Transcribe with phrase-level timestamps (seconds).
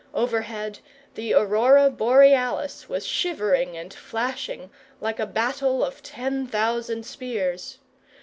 [0.15, 0.79] Overhead,
[1.13, 7.77] the aurora borealis was shivering and flashing like a battle of ten thousand spears.